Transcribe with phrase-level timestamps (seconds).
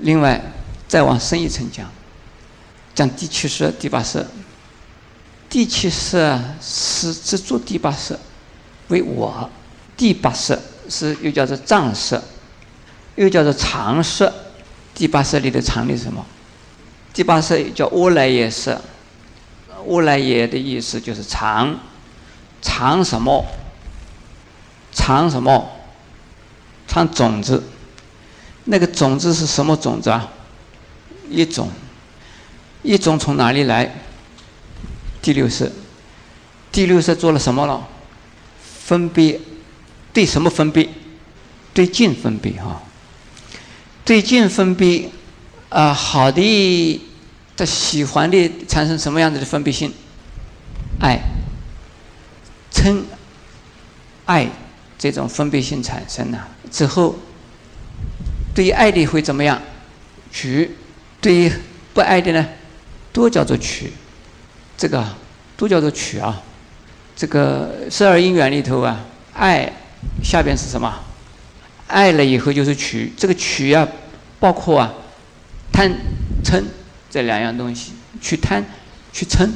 [0.00, 0.40] 另外，
[0.88, 1.88] 再往深一层讲，
[2.94, 4.26] 讲第七识、第八识。
[5.48, 8.16] 第七识是执着第八识
[8.88, 9.50] 为我，
[9.96, 10.56] 第八识
[10.88, 12.20] 是又叫做藏识，
[13.16, 14.32] 又叫做常识。
[14.94, 16.24] 第八识里的常的什么？
[17.12, 18.78] 第八识叫乌来耶识，
[19.84, 21.78] 乌来耶的意思就是常，
[22.62, 23.44] 常什么？
[24.92, 25.68] 常什么？
[26.86, 27.62] 常种子。
[28.70, 30.32] 那个种子是什么种子啊？
[31.28, 31.68] 一种，
[32.82, 33.92] 一种从哪里来？
[35.20, 35.68] 第六色，
[36.70, 37.88] 第六色做了什么了？
[38.62, 39.40] 分别，
[40.12, 40.88] 对什么分别？
[41.74, 42.80] 对境分别哈。
[44.04, 45.10] 对境分别，
[45.68, 47.00] 啊，好的，
[47.56, 49.92] 的喜欢的产生什么样子的分别性？
[51.00, 51.20] 爱，
[52.72, 53.02] 嗔，
[54.26, 54.48] 爱
[54.96, 57.16] 这种分别性产生了之后。
[58.54, 59.60] 对于爱的会怎么样？
[60.32, 60.70] 取，
[61.20, 61.52] 对于
[61.92, 62.48] 不爱的呢，
[63.12, 63.92] 都叫做取。
[64.76, 65.04] 这个
[65.56, 66.42] 都叫做取啊。
[67.16, 69.72] 这个十二因缘里头啊，爱
[70.22, 70.92] 下边是什么？
[71.86, 73.12] 爱了以后就是取。
[73.16, 73.86] 这个取啊，
[74.38, 74.94] 包括啊，
[75.72, 75.90] 贪、
[76.44, 76.62] 嗔
[77.10, 77.92] 这两样东西。
[78.20, 78.64] 去贪，
[79.12, 79.48] 去嗔，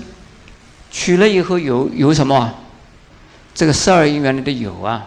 [0.90, 2.54] 取了以后有有什么？
[3.54, 5.06] 这个十二因缘里的有啊，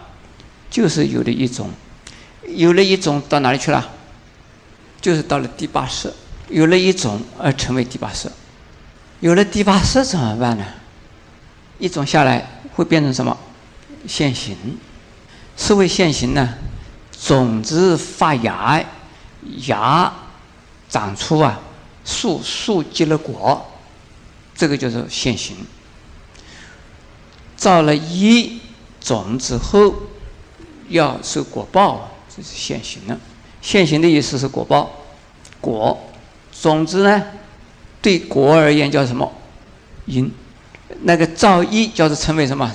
[0.70, 1.70] 就是有的一种。
[2.58, 3.88] 有了一种到哪里去了？
[5.00, 6.12] 就是到了第八识。
[6.48, 8.28] 有了一种而成为第八识。
[9.20, 10.64] 有了第八识怎么办呢？
[11.78, 13.36] 一种下来会变成什么？
[14.08, 14.56] 现行。
[15.56, 16.54] 是为现行呢？
[17.20, 18.84] 种子发芽，
[19.66, 20.12] 芽
[20.88, 21.60] 长出啊
[22.04, 23.64] 树，树结了果，
[24.56, 25.56] 这个就是现行。
[27.56, 28.58] 造了一
[29.00, 29.94] 种之后，
[30.88, 32.17] 要受果报。
[32.38, 33.18] 这是现行的，
[33.60, 34.92] 现行的意思是果报，
[35.60, 35.98] 果
[36.52, 37.20] 种子呢，
[38.00, 39.32] 对果而言叫什么？
[40.06, 40.30] 因，
[41.02, 42.72] 那个造一叫做称为什么？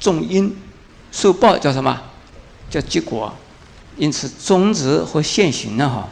[0.00, 0.56] 种因，
[1.12, 2.02] 受报叫什么？
[2.68, 3.32] 叫结果。
[3.96, 6.08] 因此，种子和现行呢，哈，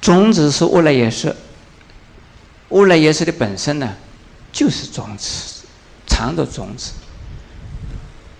[0.00, 1.34] 种子是乌来耶识，
[2.68, 3.96] 乌来耶识的本身呢，
[4.52, 5.64] 就是种子，
[6.06, 6.92] 藏的种子，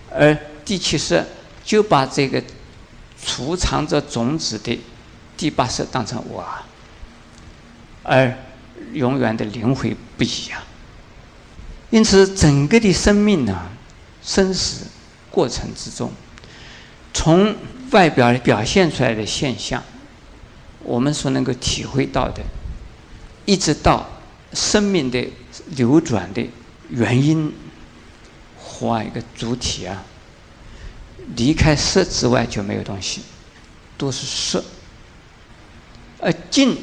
[0.09, 1.25] 而第七识
[1.65, 2.41] 就把这个。
[3.25, 4.79] 储藏着种子的
[5.37, 6.45] 第八识当成我，
[8.03, 8.33] 而
[8.93, 10.61] 永远的灵魂不一样。
[11.89, 13.69] 因此，整个的生命呢，
[14.21, 14.85] 生死
[15.31, 16.11] 过程之中，
[17.13, 17.55] 从
[17.91, 19.83] 外表表现出来的现象，
[20.83, 22.43] 我们所能够体会到的，
[23.45, 24.07] 一直到
[24.53, 25.27] 生命的
[25.75, 26.47] 流转的
[26.89, 27.53] 原因，
[28.57, 30.03] 画一个主体啊。
[31.35, 33.21] 离开色之外就没有东西，
[33.97, 34.63] 都是色。
[36.19, 36.77] 而静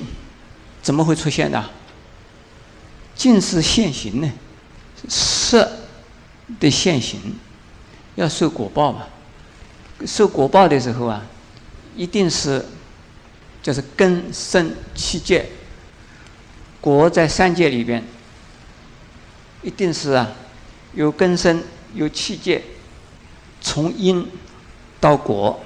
[0.83, 1.71] 怎么会出现的？
[3.15, 4.33] 静是现行呢，
[5.09, 5.71] 色
[6.61, 7.19] 的现行
[8.15, 9.07] 要受果报嘛。
[10.07, 11.23] 受果报的时候啊，
[11.97, 12.65] 一定是
[13.63, 15.47] 就是根生七界。
[16.81, 18.05] 果在三界里边，
[19.63, 20.31] 一定是啊，
[20.95, 21.65] 有根生
[21.95, 22.63] 有七界。
[23.61, 24.28] 从因
[25.00, 25.61] 到果，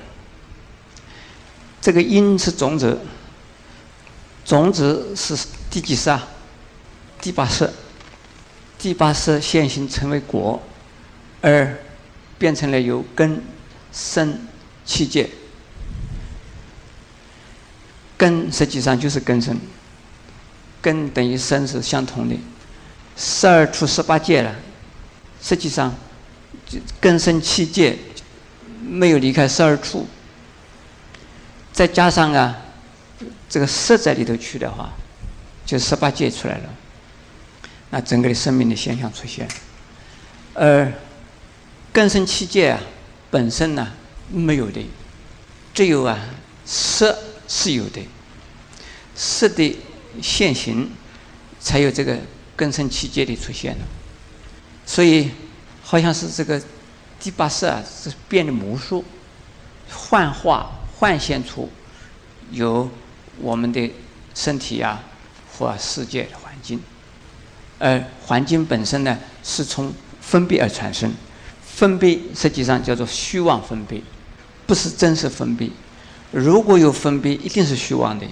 [1.81, 2.99] 这个因是种子，
[4.45, 5.37] 种子是
[5.71, 6.27] 第几世啊？
[7.21, 7.71] 第八世，
[8.79, 10.63] 第八世现行成为果，
[11.43, 11.79] 而
[12.39, 13.43] 变成了有根
[13.93, 14.47] 生
[14.85, 15.29] 七界。
[18.17, 19.59] 根实际上就是根生，
[20.81, 22.37] 根等于生是相同的，
[23.17, 24.55] 十二出十八界了，
[25.43, 25.95] 实际上。
[27.01, 27.97] 根生七界，
[28.81, 30.07] 没有离开十二处，
[31.73, 32.57] 再加上啊，
[33.49, 34.93] 这个色在里头去的话，
[35.67, 36.71] 就十八界出来了。
[37.91, 39.49] 那整个的生命的现象出现，
[40.55, 40.93] 而
[41.93, 42.81] 根生七界啊，
[43.31, 43.93] 本身呢
[44.29, 44.81] 没有的，
[45.75, 46.19] 只有啊
[46.65, 48.01] 色是有的，
[49.17, 49.77] 色的
[50.23, 50.91] 现行，
[51.59, 52.17] 才有这个
[52.55, 53.85] 根生七界的出现了。
[54.87, 55.31] 所以。
[55.91, 56.63] 好像是这个
[57.19, 59.05] 第八色啊，是变的魔术，
[59.93, 61.69] 幻化、幻现出
[62.53, 62.89] 有
[63.41, 63.93] 我们的
[64.33, 65.03] 身体啊
[65.59, 66.81] 或世界的环境，
[67.81, 71.13] 而环境本身呢，是从分别而产生，
[71.61, 74.01] 分别实际上叫做虚妄分别，
[74.69, 75.69] 不是真实分别。
[76.31, 78.25] 如果有分别，一定是虚妄的，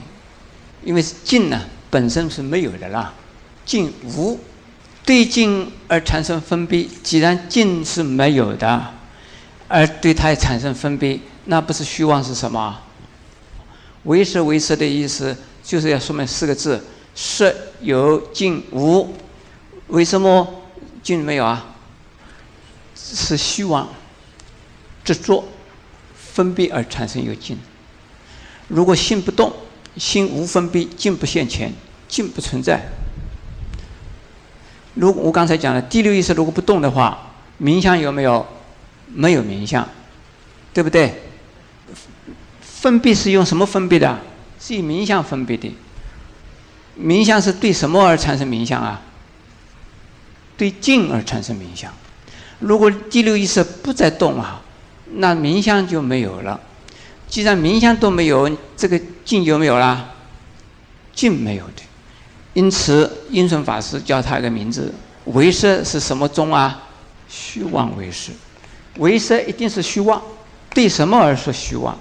[0.85, 3.13] 因为境呢本身是没有的啦，
[3.67, 4.39] 境无。
[5.09, 8.93] 对境而产生分别，既然境是没有的，
[9.67, 12.79] 而对它产生分别，那不是虚妄是什么？
[14.03, 15.35] 为色为色的意思
[15.65, 16.85] 就是要说明四个字：
[17.15, 19.15] 色有境无。
[19.87, 20.47] 为什么
[21.03, 21.65] 境没有啊？
[22.95, 23.89] 是虚妄、
[25.03, 25.43] 执着、
[26.15, 27.59] 分别而产生有境。
[28.67, 29.51] 如果心不动，
[29.97, 31.73] 心无分别，境不现前，
[32.07, 32.87] 境不存在。
[34.99, 38.45] 如我刚才讲了，第六意识如果不动的话，冥想有没有？
[39.15, 39.89] 没有冥想，
[40.75, 41.23] 对不对？
[42.61, 44.19] 分别是用什么分别的？
[44.61, 45.75] 是以冥想分别的。
[47.00, 49.00] 冥想是对什么而产生冥想啊？
[50.59, 51.91] 对静而产生冥想。
[52.59, 54.61] 如果第六意识不再动啊，
[55.15, 56.61] 那冥想就没有了。
[57.29, 60.11] 既然冥想都没有，这个静有没有啦？
[61.15, 61.88] 静没有的。
[62.59, 64.93] 因此，印顺法师叫他一个名字：
[65.27, 66.83] 为色是什么宗啊？
[67.29, 68.33] 虚妄为识。
[68.97, 70.21] 为色一定是虚妄。
[70.75, 71.97] 对什么而说虚妄？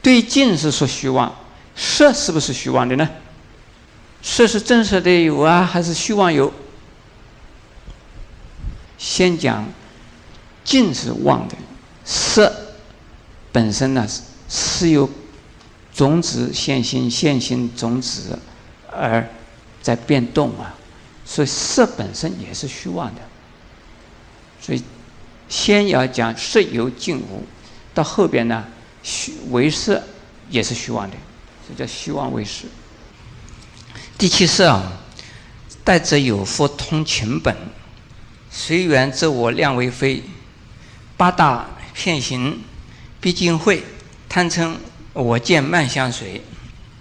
[0.00, 1.34] 对境是说虚妄。
[1.74, 3.10] 色是不是虚妄的呢？
[4.22, 6.52] 色是真实的有啊，还是虚妄有？
[8.98, 9.66] 先讲
[10.62, 11.56] 境是妄的，
[12.04, 12.54] 色
[13.50, 15.10] 本身呢是是由
[15.92, 18.38] 种子现行现行种子
[18.92, 19.28] 而
[19.96, 20.72] 在变动啊，
[21.24, 23.20] 所以色本身也是虚妄的。
[24.60, 24.80] 所以
[25.48, 27.44] 先要讲色有境无，
[27.92, 28.64] 到后边呢
[29.02, 30.00] 虚为色
[30.48, 31.16] 也是虚妄的，
[31.68, 32.66] 这叫虚妄为实。
[34.16, 34.92] 第七色啊，
[35.82, 37.56] 带着有佛通情本。
[38.52, 40.22] 随缘则我量为非，
[41.16, 42.62] 八大片行
[43.20, 43.84] 毕竟会
[44.28, 44.74] 贪嗔
[45.12, 46.42] 我见慢相随。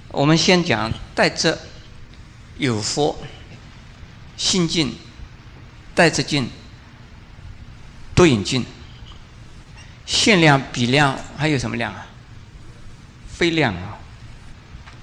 [0.09, 1.59] 我们先讲带着
[2.59, 3.17] 有佛
[4.38, 4.95] 心境，
[5.95, 6.47] 带着境
[8.13, 8.63] 多引境，
[10.06, 12.06] 限量比量还有什么量啊？
[13.27, 13.97] 非量啊！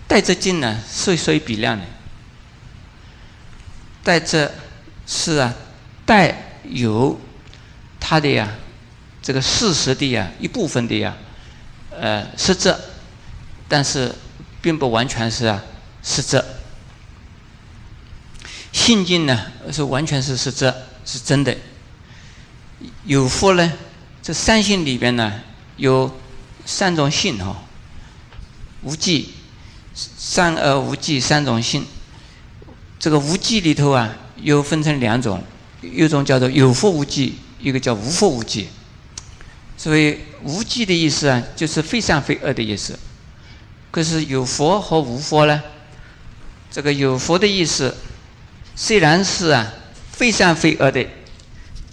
[0.06, 1.84] 带着境呢，是属于比量的。
[4.04, 4.54] 带着
[5.06, 5.52] 是啊。
[6.04, 7.18] 带有
[7.98, 8.48] 它的呀，
[9.20, 11.16] 这个事实的呀一部分的呀，
[11.90, 12.72] 呃，实质，
[13.66, 14.14] 但是
[14.62, 15.60] 并不完全是啊
[16.04, 16.44] 实质。
[18.86, 20.72] 性境呢是完全是实质，
[21.04, 21.52] 是真的。
[23.04, 23.72] 有佛呢，
[24.22, 25.40] 这三性里边呢
[25.76, 26.08] 有
[26.64, 27.64] 三种性哈，
[28.82, 29.34] 无记、
[29.92, 31.84] 三而无记三种性。
[32.96, 35.42] 这个无记里头啊，又分成两种。
[35.82, 38.68] 一种叫做有佛无记，一个叫无佛无记。
[39.76, 42.96] 所以无记的意思啊，就是非善非恶的意思。
[43.90, 45.60] 可是有佛和无佛呢？
[46.70, 47.92] 这个有佛的意思，
[48.76, 49.72] 虽然是啊
[50.12, 51.04] 非善非恶的，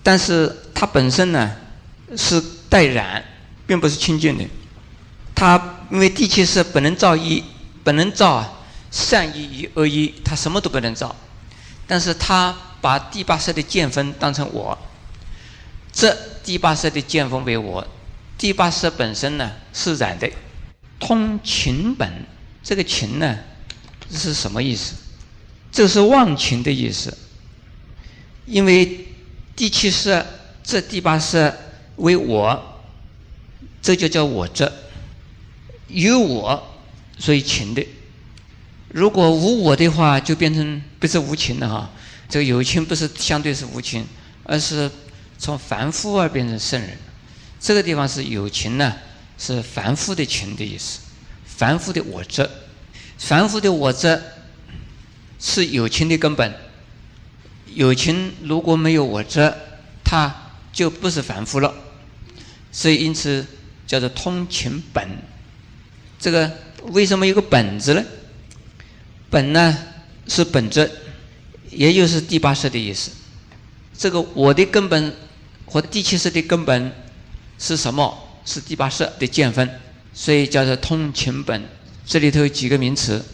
[0.04, 1.56] 但是它本身呢
[2.16, 2.40] 是
[2.70, 3.24] 带染，
[3.66, 4.46] 并不是清净的。
[5.34, 7.44] 它因为地气是本能造一，
[7.84, 11.16] 本能造善意与恶意，它什么都不能造，
[11.88, 12.56] 但是它。
[12.84, 14.78] 把第八色的见分当成我，
[15.94, 16.14] 这
[16.44, 17.88] 第八色的见分为我，
[18.38, 20.30] 第八色本身呢是染的，
[21.00, 22.12] 通情本，
[22.62, 23.40] 这个情呢
[24.12, 24.96] 是什么意思？
[25.74, 27.18] 这是忘情的意思，
[28.46, 29.08] 因为
[29.56, 30.24] 第七识
[30.64, 31.52] 这第八识
[31.96, 32.80] 为我，
[33.82, 34.72] 这就叫我这，
[35.88, 36.64] 有我
[37.18, 37.84] 所以情的，
[38.90, 41.90] 如果无我的话，就变成不是无情的哈。
[42.30, 44.06] 这个有情不是相对是无情，
[44.44, 44.90] 而是
[45.40, 46.96] 从凡夫而变成圣人。
[47.60, 48.96] 这个地方是有情呢，
[49.40, 51.00] 是凡夫的情的意思。
[51.46, 52.48] 凡夫的我执，
[53.18, 54.22] 凡夫的我执
[55.46, 56.54] 是友情的根本。
[57.76, 59.54] 友情如果没有我这，
[60.02, 60.34] 他
[60.72, 61.74] 就不是凡夫了。
[62.72, 63.46] 所以因此
[63.86, 65.06] 叫做通情本。
[66.18, 66.50] 这个
[66.84, 68.04] 为什么有个本字呢？
[69.30, 69.78] 本呢
[70.30, 70.90] 是本质。
[71.70, 73.12] 也就是第八识的意思。
[73.98, 75.14] 这个我的根本
[75.66, 76.92] 和第七识的根本
[77.60, 78.16] 是什么？
[78.46, 79.68] 是第八识的见分，
[80.14, 81.64] 所以叫做通情本。
[82.06, 83.26] 这里头有几个名词。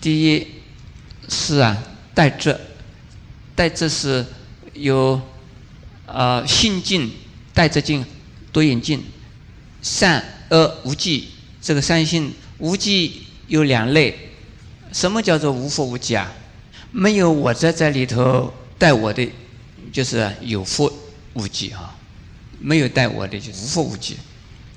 [0.00, 0.46] 第一
[1.32, 1.82] 是啊，
[2.14, 2.54] 带质，
[3.54, 4.24] 带质是
[4.74, 5.18] 有
[6.04, 7.10] 呃性境、
[7.54, 8.04] 带着境、
[8.52, 9.02] 多眼境、
[9.80, 11.30] 善恶无记。
[11.62, 14.28] 这个三性无记有两类。
[14.92, 16.30] 什么叫做无佛无记啊？
[16.90, 19.32] 没有我在这里头带我的，
[19.90, 20.92] 就是有佛
[21.32, 21.96] 无记啊；
[22.60, 24.18] 没有带我的就是无佛无记。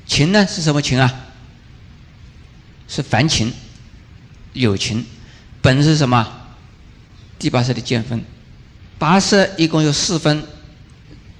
[0.08, 1.26] 情呢是什么情啊？
[2.88, 3.52] 是凡情，
[4.54, 5.06] 有情。
[5.62, 6.44] 本是什么？
[7.38, 8.24] 第八色的见分。
[8.98, 10.44] 八色一共有四分，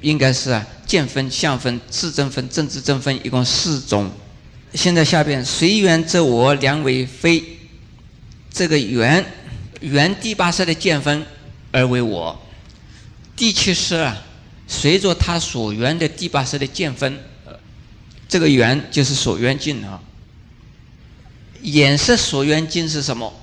[0.02, 4.12] 应该是啊见分、相分、自证分、正知正分，一共四种
[4.74, 7.42] 现在下边随缘则我两为非，
[8.52, 9.26] 这个缘
[9.80, 11.26] 缘第八识的见分
[11.72, 12.38] 而为我，
[13.36, 14.22] 第七识啊，
[14.68, 17.18] 随着他所缘的第八识的见分，
[18.28, 20.02] 这个缘就是所缘境啊。
[21.62, 23.34] 眼色所缘境是什么？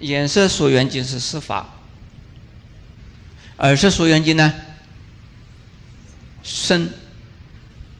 [0.00, 1.68] 眼色所缘境是四法。
[3.58, 4.52] 耳色所缘境呢？
[6.42, 6.90] 声。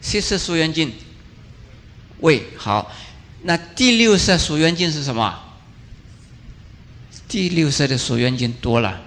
[0.01, 0.93] 七色所缘境。
[2.21, 2.93] 味好，
[3.43, 5.41] 那第六色所缘境是什么？
[7.29, 9.01] 第六色的所缘境多了，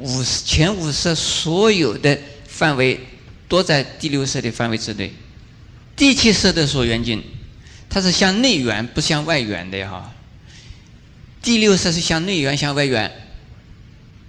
[0.00, 3.00] 五前五色所有的范围
[3.48, 5.12] 都在第六色的范围之内。
[5.94, 7.22] 第七色的所缘境，
[7.88, 10.12] 它是向内缘不向外缘的哈。
[11.46, 13.08] 第六色是向内圆向外圆，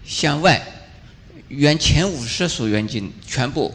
[0.06, 0.62] 向外
[1.48, 3.74] 圆前五色所缘境全部，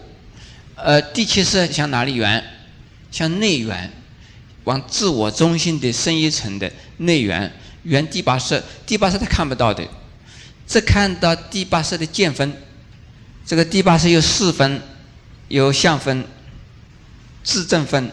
[0.76, 2.40] 呃，第七色向哪里圆？
[3.10, 3.90] 向内圆，
[4.62, 7.52] 往自我中心的深一层的内圆。
[7.82, 9.84] 圆第八识，第八识他看不到的，
[10.64, 12.56] 只看到第八识的见分。
[13.44, 14.80] 这个第八识有四分，
[15.48, 16.24] 有相分、
[17.42, 18.08] 自正分、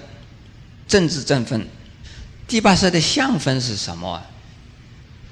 [0.88, 1.68] 政治正分。
[2.48, 4.20] 第八识的相分是什么？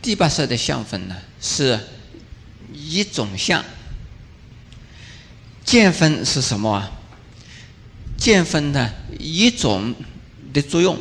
[0.02, 1.80] 第八识的相分呢，是
[2.74, 3.64] 一种相。
[5.66, 6.92] 见分是什么啊？
[8.18, 8.90] 见分呢
[9.20, 9.94] 一种
[10.54, 10.98] 的作用，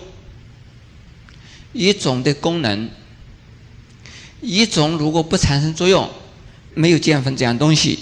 [1.72, 2.90] 一种的功能，
[4.40, 6.10] 一种如果不产生作用，
[6.74, 8.00] 没有见分这样东西。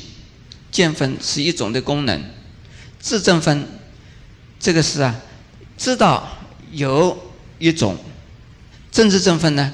[0.71, 2.21] 见分是一种的功能，
[2.99, 3.69] 自证分，
[4.59, 5.21] 这个是啊，
[5.79, 6.29] 知道
[6.73, 7.97] 有一种，
[8.91, 9.73] 政治正分呢，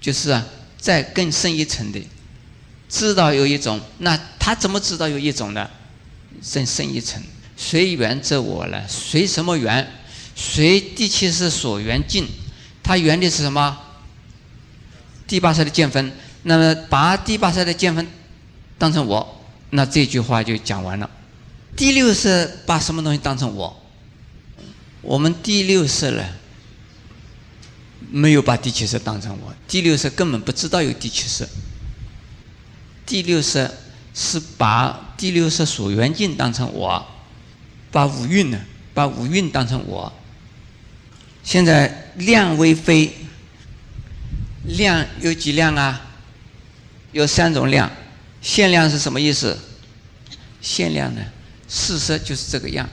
[0.00, 0.46] 就是啊，
[0.78, 2.00] 再更深一层的，
[2.88, 5.68] 知道有一种，那他怎么知道有一种呢？
[6.54, 7.22] 更深一层。
[7.56, 9.86] 随缘则我了，随什么缘？
[10.34, 12.26] 随第七识所缘境，
[12.82, 13.78] 它缘的是什么？
[15.26, 16.10] 第八识的见分。
[16.44, 18.06] 那么把第八识的见分
[18.78, 21.10] 当成我，那这句话就讲完了。
[21.76, 23.78] 第六识把什么东西当成我？
[25.02, 26.24] 我们第六识呢，
[28.10, 31.48] 没有把第七识当成我，第六识根本不知道有第七识。
[33.06, 33.70] 第六识
[34.14, 37.06] 是把第六识所缘境当成我。
[37.92, 38.60] 把五蕴呢？
[38.94, 40.12] 把五蕴当成我。
[41.42, 43.12] 现在量为非，
[44.64, 46.00] 量有几量啊？
[47.12, 47.90] 有三种量。
[48.40, 49.58] 限量是什么意思？
[50.60, 51.20] 限量呢？
[51.68, 52.88] 事实就是这个样。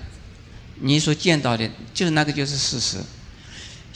[0.79, 2.97] 你所见到的，就是那个，就是事实。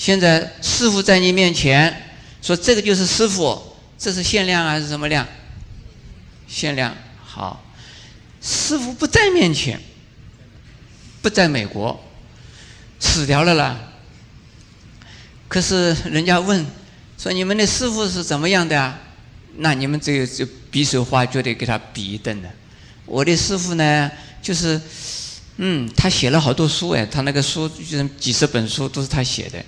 [0.01, 1.95] 现在师傅在你面前
[2.41, 3.61] 说这个就是师傅，
[3.99, 5.27] 这是限量还是什么量？
[6.47, 6.97] 限量。
[7.23, 7.63] 好，
[8.41, 9.79] 师傅不在面前。
[11.21, 12.03] 不在美国，
[12.99, 13.79] 死掉了啦。
[15.47, 16.65] 可是人家问
[17.15, 18.99] 说：“你们的师傅是怎么样的啊？”
[19.57, 22.49] 那你们这个就比手画脚的给他比一顿了。
[23.05, 24.09] 我的师傅呢，
[24.41, 24.81] 就是，
[25.57, 29.63] 嗯，他写了好多书哎，他那个书就是几十本书都是他写的。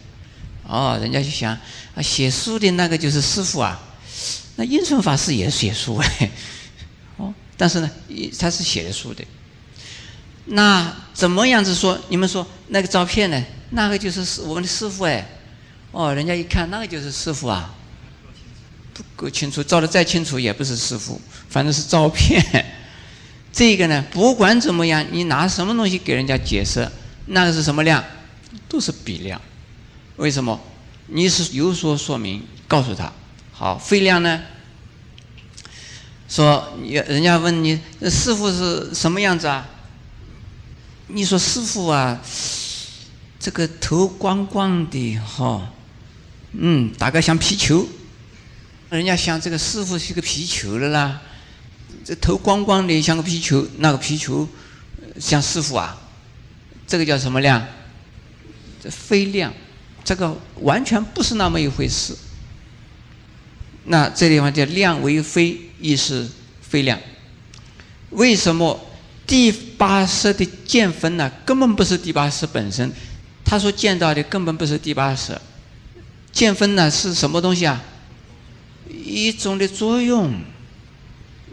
[0.67, 1.51] 哦，人家就想
[1.95, 3.79] 啊，写书的那个就是师傅啊。
[4.55, 6.31] 那印顺法师也写书哎，
[7.17, 7.89] 哦，但是呢，
[8.37, 9.23] 他是写的书的。
[10.45, 11.99] 那怎么样子说？
[12.09, 13.43] 你们说那个照片呢？
[13.71, 15.27] 那个就是我们的师傅哎，
[15.91, 17.73] 哦，人家一看那个就是师傅啊，
[18.93, 22.43] 不够清楚，照的再清楚也不是师傅，反正是照片。
[23.51, 26.87] 这个呢，不管怎么样，你拿什么东西给人家解释，
[27.27, 28.03] 那个是什么量，
[28.67, 29.41] 都是比量。
[30.17, 30.59] 为什么？
[31.07, 33.11] 你是有所说明，告诉他。
[33.51, 34.41] 好，非量呢？
[36.29, 37.79] 说，人家问你
[38.09, 39.67] 师傅是什么样子啊？
[41.07, 42.19] 你说师傅啊，
[43.39, 45.71] 这个头光光的哈，
[46.53, 47.87] 嗯，大概像皮球，
[48.89, 51.21] 人家想这个师傅是个皮球的啦，
[52.03, 54.47] 这头光光的像个皮球，那个皮球
[55.19, 56.01] 像师傅啊，
[56.87, 57.63] 这个叫什么量？
[58.81, 59.53] 这非量，
[60.03, 62.15] 这个完全不是那么一回事。
[63.85, 66.27] 那这地方叫量为非，亦是
[66.61, 66.99] 非量。
[68.11, 68.79] 为什么？
[69.25, 72.91] 第八识的见分呢，根本不是第八识本身，
[73.45, 75.39] 他所见到的根本不是第八识。
[76.33, 77.81] 见分呢是什么东西啊？
[78.89, 80.41] 一种的作用。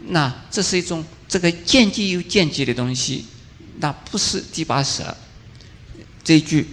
[0.07, 3.25] 那这是一种这个见机有见机的东西，
[3.79, 5.01] 那不是第八识。
[6.23, 6.67] 这句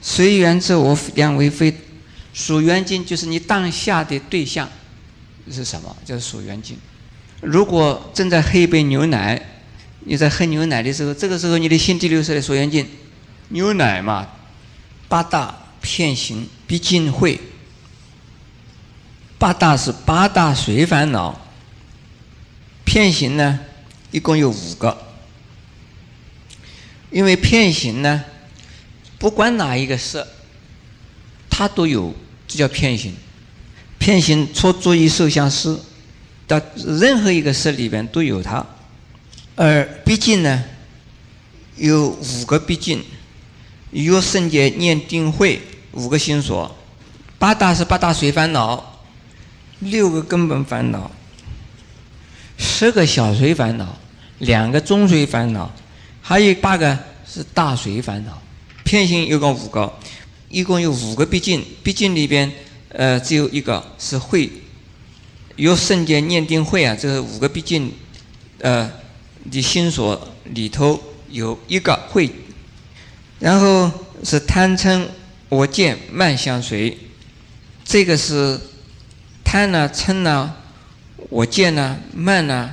[0.00, 1.74] 随缘则我量为非，
[2.32, 4.68] 属缘境就是你当下的对象
[5.50, 5.96] 是什么？
[6.04, 6.76] 就是属缘境。
[7.40, 9.40] 如果正在喝一杯牛奶。
[10.10, 12.86] 你在喝牛奶的时候，这个时候你的心第六色的所缘境，
[13.48, 14.26] 牛奶嘛，
[15.06, 17.38] 八大片行毕竟会。
[19.36, 21.38] 八大是八大随烦恼，
[22.84, 23.58] 片行呢，
[24.10, 24.96] 一共有五个。
[27.10, 28.24] 因为片行呢，
[29.18, 30.26] 不管哪一个色，
[31.50, 32.14] 它都有，
[32.46, 33.14] 这叫片形。
[33.98, 35.80] 片形出作于受相思，
[36.46, 38.64] 到任何一个色里边都有它。
[39.56, 40.64] 而毕竟呢，
[41.76, 43.02] 有五个毕竟，
[43.90, 45.60] 有圣洁念定慧
[45.92, 46.74] 五个心所。
[47.38, 48.94] 八大是八大随烦恼。
[49.80, 51.08] 六个根本烦恼，
[52.56, 53.96] 十个小随烦恼，
[54.38, 55.70] 两个中随烦恼，
[56.20, 58.42] 还有八个是大随烦恼。
[58.88, 59.92] 偏心有共五个，
[60.48, 62.50] 一共有五个毕竟，毕竟里边
[62.88, 64.50] 呃只有一个是会，
[65.56, 67.92] 有圣洁念定会啊，这是五个毕竟，
[68.60, 68.90] 呃
[69.50, 72.30] 的心所里头有一个会，
[73.38, 73.92] 然后
[74.24, 75.04] 是贪嗔
[75.50, 76.96] 我见慢相随，
[77.84, 78.58] 这个是。
[79.44, 80.54] 贪呢，嗔呢，
[81.28, 82.72] 我见呢，慢呢，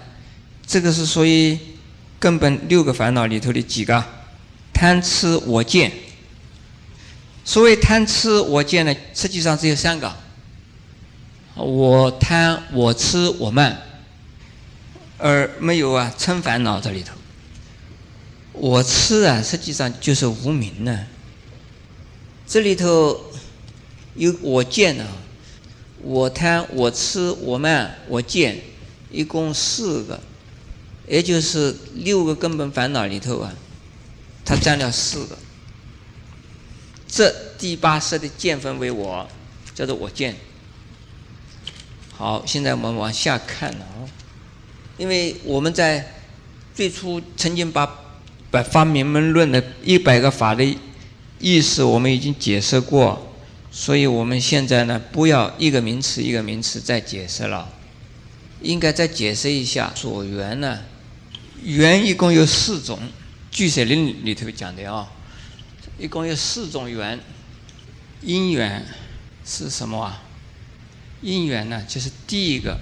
[0.66, 1.58] 这个是属于
[2.20, 4.02] 根本六个烦恼里头的几个？
[4.74, 5.90] 贪吃我见。
[7.46, 10.12] 所谓贪吃我见呢，实际上只有三个。
[11.56, 13.82] 我贪，我吃，我慢，
[15.20, 17.14] 而没有啊嗔烦恼这里头。
[18.52, 21.06] 我吃啊，实际上就是无名呢。
[22.48, 23.32] 这里头
[24.16, 25.06] 有我见呢。
[26.02, 28.60] 我贪，我吃，我慢，我见，
[29.12, 30.20] 一共四个，
[31.08, 33.54] 也就是六个根本烦恼里头啊，
[34.44, 35.38] 它占了四个。
[37.16, 39.26] 这第八色的见分为我，
[39.74, 40.36] 叫做我见。
[42.12, 44.04] 好，现在我们往下看了啊，
[44.98, 46.14] 因为我们在
[46.74, 47.90] 最初曾经把
[48.52, 50.78] 把发明门论的一百个法的
[51.40, 53.34] 意思，我们已经解释过。
[53.72, 57.70] 所以我们现在呢，不要一个名词一个名词再解释了，
[58.62, 60.80] 应该再解释一下所缘呢。
[61.64, 63.00] 缘一共有四种，
[63.50, 65.10] 俱舍论里头讲的啊，
[65.98, 67.20] 一共有四种缘。
[68.22, 68.86] 因缘
[69.46, 70.24] 是什么啊？
[71.22, 72.80] 因缘呢，就是第一个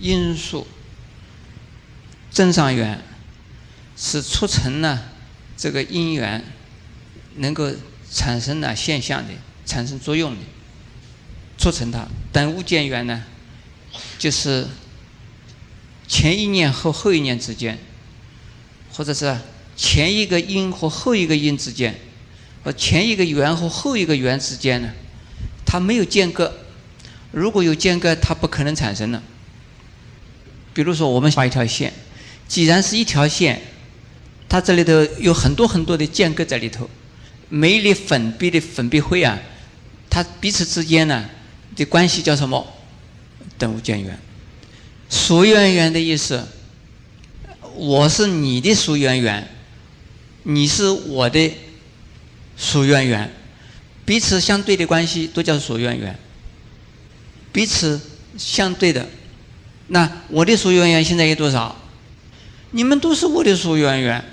[0.00, 0.66] 因素。
[2.30, 3.02] 正上缘
[3.96, 5.04] 是促成呢
[5.56, 6.44] 这个因缘
[7.36, 7.72] 能够
[8.10, 9.32] 产生呢现象的。
[9.66, 10.40] 产生作用的，
[11.56, 12.06] 促成它。
[12.30, 13.24] 等物件缘呢，
[14.18, 14.68] 就是
[16.06, 17.78] 前一念和后一念之间，
[18.92, 19.34] 或者是
[19.74, 21.98] 前一个因和后一个因之间，
[22.64, 24.90] 和前一个圆和后一个圆之间呢，
[25.66, 26.50] 它没有间隔。
[27.30, 29.22] 如果有间隔，它不可能产生的。
[30.72, 31.92] 比如说，我们画一条线，
[32.48, 33.60] 既然是一条线，
[34.48, 36.88] 它这里头有很多很多的间隔在里头，
[37.50, 39.38] 每一粒粉笔的粉笔灰啊。
[40.08, 41.28] 它彼此之间呢
[41.76, 42.66] 的关系叫什么？
[43.58, 44.18] 等无间缘。
[45.10, 46.48] 俗缘缘的意思，
[47.74, 49.46] 我是你的俗缘缘，
[50.44, 51.52] 你是我的
[52.56, 53.30] 属缘缘，
[54.04, 56.18] 彼此相对的关系都叫属缘缘。
[57.52, 58.00] 彼此
[58.36, 59.06] 相对的，
[59.88, 61.76] 那我的属缘缘现在有多少？
[62.72, 64.24] 你们都是我的属缘缘，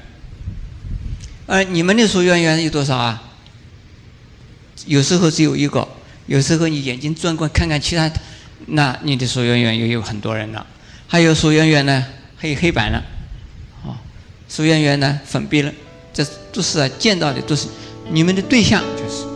[1.46, 3.22] 而你们的属缘缘有多少啊？
[4.88, 5.88] 有时候只有一个，
[6.26, 8.12] 有时候你眼睛转过看看其他，
[8.66, 10.66] 那你的属缘缘又有很多人了。
[11.08, 12.04] 还有属缘缘呢，
[12.38, 13.04] 还有黑板了，
[13.86, 14.02] 啊，
[14.50, 15.72] 属缘缘呢，粉笔了，
[16.12, 17.68] 这都是见到的，都是
[18.10, 19.31] 你们的对象就是。